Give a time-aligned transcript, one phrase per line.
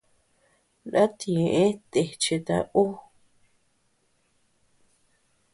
[0.85, 2.85] Ndata ñeʼe techeta ú.